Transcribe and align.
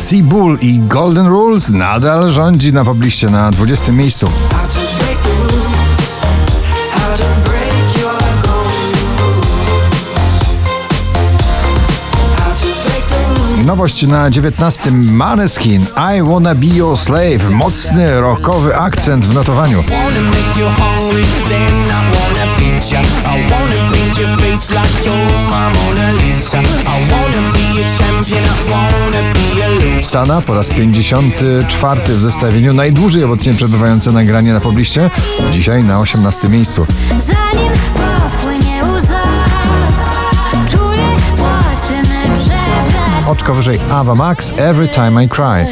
Sea 0.00 0.22
Bull 0.22 0.58
i 0.60 0.78
Golden 0.78 1.26
Rules 1.26 1.70
nadal 1.70 2.30
rządzi 2.30 2.72
na 2.72 2.84
pobliście 2.84 3.30
na 3.30 3.50
20 3.50 3.92
miejscu. 3.92 4.30
Nowość 13.66 14.06
na 14.06 14.30
19 14.30 14.90
Maneskin 14.90 15.86
I 16.16 16.22
Wanna 16.22 16.54
Be 16.54 16.66
Your 16.66 16.98
Slave. 16.98 17.50
Mocny 17.50 18.20
rockowy 18.20 18.76
akcent 18.76 19.24
w 19.24 19.34
notowaniu. 19.34 19.80
I 19.80 19.84
wanna 27.10 27.59
Sana 30.02 30.40
po 30.40 30.54
raz 30.54 30.68
54 30.68 32.00
w 32.06 32.20
zestawieniu, 32.20 32.74
najdłużej 32.74 33.24
obecnie 33.24 33.54
przebywające 33.54 34.12
nagranie 34.12 34.52
na 34.52 34.60
pobliście, 34.60 35.10
dzisiaj 35.52 35.84
na 35.84 36.00
18 36.00 36.48
miejscu. 36.48 36.86
Zanim 37.18 37.72
popłynie 37.94 38.82
łza 38.84 39.22
Oczko 43.30 43.54
wyżej 43.54 43.78
Ava 43.90 44.14
Max 44.14 44.52
Every 44.56 44.88
Time 44.88 45.24
I 45.24 45.28
Cry. 45.28 45.66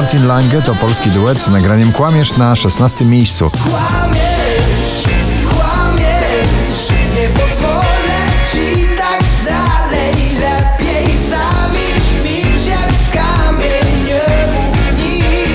Martin 0.00 0.26
Lange 0.26 0.62
to 0.62 0.74
polski 0.74 1.10
duet 1.10 1.44
z 1.44 1.48
nagraniem 1.48 1.92
Kłamiesz 1.92 2.36
na 2.36 2.56
16 2.56 3.04
miejscu. 3.04 3.50
Kłamiesz, 3.50 5.04
kłamiesz, 5.48 6.88
nie 7.16 7.28
pozwolę 7.28 8.18
ci 8.52 8.86
tak 8.96 9.20
dalej. 9.46 10.14
Lepiej. 10.40 11.10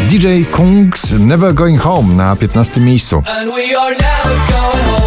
DJ 0.10 0.44
Kungs 0.52 1.12
Never 1.12 1.54
Going 1.54 1.82
Home 1.82 2.16
na 2.16 2.36
15 2.36 2.82
miejscu. 2.82 3.16
And 3.16 3.52
we 3.52 3.80
are 3.80 3.96
never 3.96 4.36
going 4.52 5.00
home. 5.00 5.05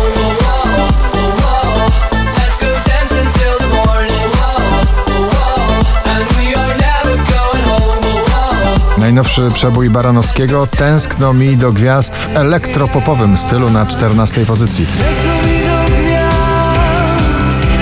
Najnowszy 9.19 9.51
przebój 9.55 9.91
Baranowskiego 9.91 10.67
Tęskno 10.67 11.33
mi 11.33 11.57
do 11.57 11.73
gwiazd 11.73 12.17
w 12.17 12.37
elektropopowym 12.37 13.37
stylu 13.37 13.71
na 13.71 13.87
14 13.87 14.47
pozycji. 14.47 14.87
Tęskno 14.87 15.33
mi 15.33 15.59
do 15.61 15.97
gwiazd, 15.97 17.73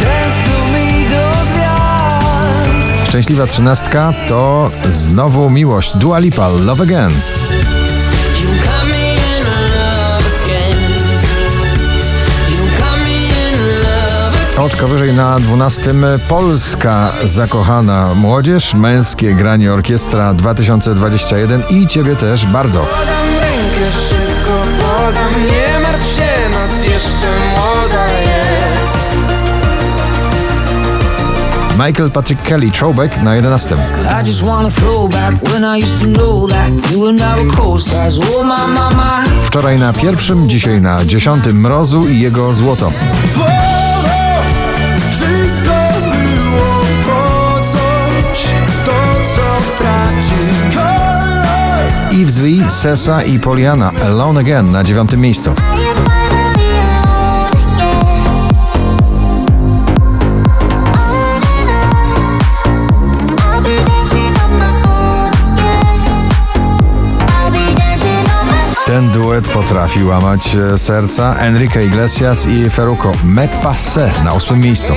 tęskno 0.00 0.66
mi 0.74 1.04
do 1.10 1.20
gwiazd. 1.52 3.08
Szczęśliwa 3.08 3.46
trzynastka 3.46 4.12
to 4.28 4.70
znowu 4.90 5.50
miłość 5.50 5.96
Dua 5.96 6.18
Lipa 6.18 6.48
Love 6.48 6.82
Again. 6.82 7.12
Oczko 14.80 14.92
wyżej 14.92 15.14
na 15.14 15.38
12 15.38 15.94
Polska 16.28 17.12
zakochana 17.24 18.14
młodzież, 18.14 18.74
męskie 18.74 19.34
granie 19.34 19.72
orkiestra 19.72 20.34
2021 20.34 21.62
i 21.70 21.86
ciebie 21.86 22.16
też 22.16 22.46
bardzo. 22.46 22.80
Podam 22.80 23.40
rękę 23.40 23.90
szybko, 24.08 24.62
podam, 24.82 25.46
nie 25.46 25.80
martw 25.80 26.16
się, 26.16 26.50
noc 26.50 26.82
jeszcze 26.82 27.26
młoda 27.50 28.06
jest. 28.20 29.08
Michael 31.86 32.10
Patrick 32.10 32.42
Kelly 32.42 32.70
Throwback 32.70 33.22
na 33.22 33.34
11. 33.34 33.76
I 34.22 34.26
just 34.26 34.42
wanna 34.42 34.70
throw 34.70 35.10
back 35.10 35.42
when 35.42 35.64
I 35.76 35.84
used 35.84 36.00
to 36.00 36.06
know 36.06 36.50
that 36.50 36.92
you 36.92 37.08
and 37.08 37.20
I 37.20 37.44
were 37.44 37.56
co-stars. 37.56 38.18
Oh 38.18 38.44
my, 38.44 38.66
my, 38.66 38.96
my. 38.96 39.46
Wczoraj 39.46 39.78
na 39.78 39.92
pierwszym, 39.92 40.48
dzisiaj 40.48 40.80
na 40.80 41.04
dziesiątym 41.04 41.60
Mrozu 41.60 42.08
i 42.08 42.20
jego 42.20 42.54
złoto. 42.54 42.92
I 52.20 52.26
wzwij 52.26 52.70
Sesa 52.70 53.22
i 53.22 53.38
Poliana 53.38 53.92
Alone 54.04 54.40
Again 54.40 54.70
na 54.70 54.84
dziewiątym 54.84 55.20
miejscu. 55.20 55.54
Ten 68.86 69.10
duet 69.10 69.48
potrafi 69.48 70.04
łamać 70.04 70.56
e, 70.56 70.78
serca. 70.78 71.34
Enrique 71.38 71.84
Iglesias 71.84 72.46
i 72.46 72.70
Ferruco 72.70 73.12
Me 73.24 73.48
Passe 73.48 74.10
na 74.24 74.32
ósmym 74.32 74.60
miejscu. 74.60 74.92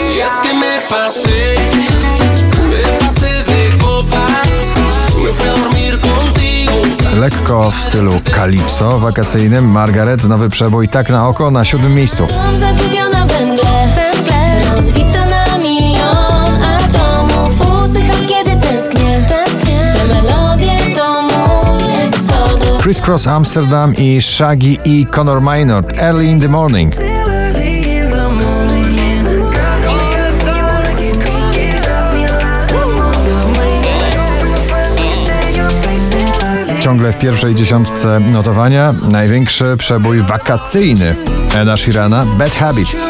Lekko 7.24 7.72
w 7.72 7.76
stylu 7.76 8.12
calypso 8.36 9.00
wakacyjnym. 9.00 9.72
Margaret, 9.72 10.24
nowy 10.24 10.50
przebój 10.50 10.88
tak 10.88 11.10
na 11.10 11.28
oko 11.28 11.52
na 11.52 11.66
siódmym 11.66 11.96
miejscu. 11.96 12.28
Criss 22.82 23.02
Cross 23.02 23.28
Amsterdam 23.28 23.94
i 23.96 24.22
Shaggy 24.22 24.78
i 24.86 25.06
Conor 25.06 25.42
Minor 25.42 25.84
Early 25.98 26.26
in 26.26 26.42
the 26.42 26.48
Morning. 26.48 26.94
Ciągle 36.94 37.14
w 37.14 37.18
pierwszej 37.18 37.56
dziesiątce 37.56 38.20
notowania 38.20 38.94
największy 39.10 39.76
przebój 39.78 40.22
wakacyjny 40.22 41.16
Eda 41.56 41.78
Sheerana 41.78 42.26
Bad 42.26 42.56
Habits. 42.56 43.10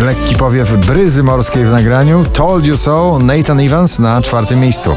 Lekki 0.00 0.36
powiew 0.36 0.72
bryzy 0.86 1.22
morskiej 1.22 1.64
w 1.64 1.70
nagraniu 1.70 2.24
Told 2.24 2.64
You 2.64 2.76
So 2.76 3.18
Nathan 3.22 3.60
Evans 3.60 3.98
na 3.98 4.22
czwartym 4.22 4.60
miejscu. 4.60 4.96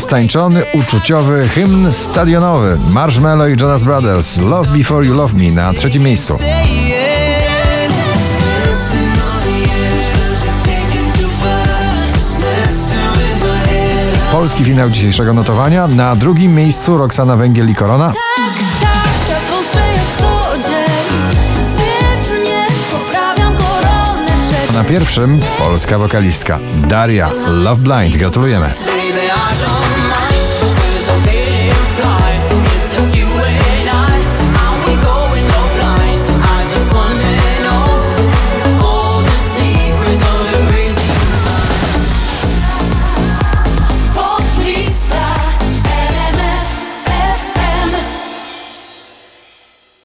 Roztańczony, 0.00 0.62
uczuciowy 0.72 1.48
hymn 1.48 1.92
stadionowy 1.92 2.78
Marshmello 2.90 3.48
i 3.48 3.56
Jonas 3.60 3.82
Brothers 3.82 4.38
Love 4.38 4.70
Before 4.70 5.06
You 5.06 5.14
Love 5.14 5.34
Me 5.34 5.52
na 5.52 5.72
trzecim 5.72 6.02
miejscu. 6.02 6.38
Polski 14.32 14.64
finał 14.64 14.90
dzisiejszego 14.90 15.34
notowania. 15.34 15.86
Na 15.86 16.16
drugim 16.16 16.54
miejscu 16.54 16.98
Roxana 16.98 17.36
Węgiel 17.36 17.70
i 17.70 17.74
Korona. 17.74 18.06
Tak, 18.06 18.16
tak, 18.80 19.00
Na 24.74 24.84
pierwszym 24.84 25.40
polska 25.58 25.98
wokalistka 25.98 26.58
Daria 26.88 27.30
Love 27.46 27.82
Blind. 27.82 28.16
Gratulujemy. 28.16 28.89